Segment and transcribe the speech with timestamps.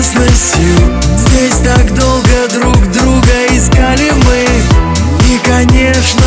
[0.00, 0.76] вечностью
[1.16, 4.46] Здесь так долго друг друга искали мы.
[5.28, 6.24] И, конечно,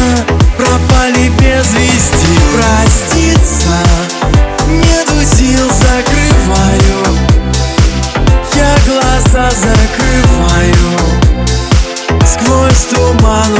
[0.57, 2.37] пропали без вести.
[2.53, 3.77] Проститься
[4.67, 7.17] нету сил, закрываю.
[8.55, 10.91] Я глаза закрываю.
[12.25, 13.51] Сквозь туман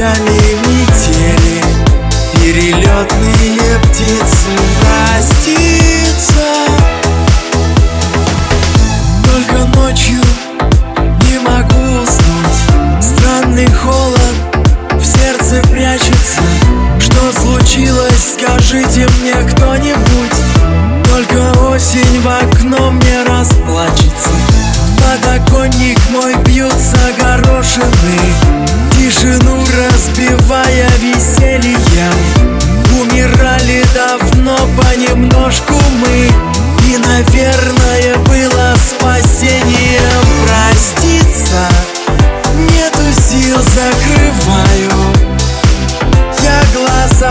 [0.00, 1.62] дождями метели
[2.32, 6.46] Перелетные птицы проститься
[9.24, 10.22] Только ночью
[11.28, 13.02] не могу уснуть.
[13.02, 14.36] Странный холод
[14.94, 16.42] в сердце прячется.
[16.98, 20.38] Что случилось, скажите мне кто-нибудь.
[21.10, 24.30] Только осень в окно мне расплачется.
[24.98, 28.19] Подоконник мой бьются горошины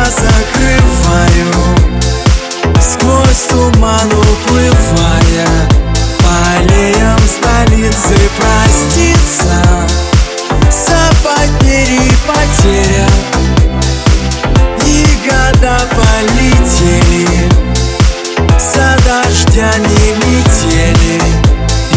[0.10, 1.52] закрываю
[2.82, 5.48] Сквозь туман уплывая
[6.20, 9.60] По аллеям столицы проститься
[10.70, 13.08] За потери и потеря
[14.86, 14.88] И
[15.28, 17.50] года полетели
[18.58, 21.22] За дождями метели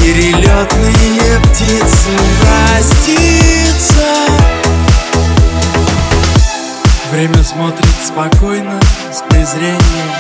[0.03, 4.11] Перелетные птицы проститься.
[7.13, 8.79] Время смотрит спокойно,
[9.11, 10.11] с презрением.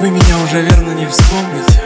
[0.00, 1.82] Вы меня уже верно не вспомните.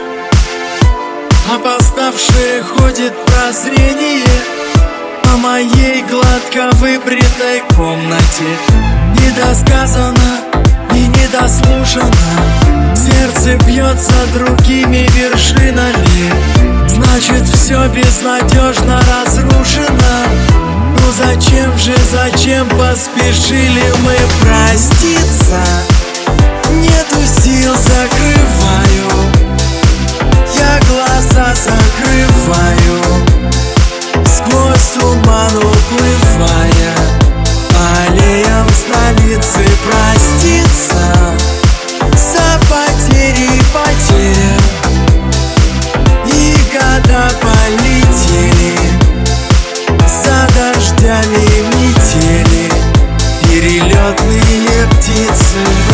[1.53, 4.25] Опоздавшее ходит прозрение
[5.23, 8.57] По моей гладко выбритой комнате.
[9.19, 10.39] Недосказано
[10.93, 12.95] и недослушано.
[12.95, 16.87] Сердце бьется другими вершинами.
[16.87, 20.70] Значит все безнадежно разрушено
[21.17, 25.61] Зачем же, зачем поспешили мы проститься?
[26.71, 29.09] Нету сил, закрываю.
[30.57, 33.01] Я глаза закрываю.
[34.25, 36.10] Сквозь туман уплывая
[51.21, 51.37] нами
[51.71, 52.71] летели
[53.43, 55.90] перелетные птицы.